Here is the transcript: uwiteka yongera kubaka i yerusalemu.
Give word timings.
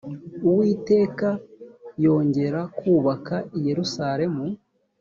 uwiteka 0.47 1.29
yongera 2.03 2.61
kubaka 2.77 3.35
i 3.57 3.59
yerusalemu. 3.67 4.43